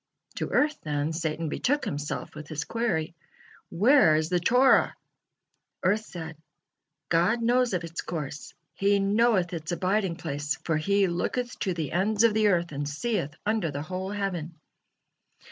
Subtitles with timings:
[0.37, 3.13] To earth, then, Satan betook himself with his query:
[3.69, 4.95] "Where is the Torah?"
[5.83, 6.37] Earth said:
[7.09, 11.91] "God knows of its course, He knoweth its abiding place, for 'He looketh to the
[11.91, 14.55] ends of the earth, and seeth under the whole heaven.'"